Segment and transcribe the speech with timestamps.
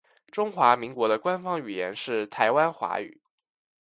[0.31, 3.21] 中华民国的官方语言是台湾华语。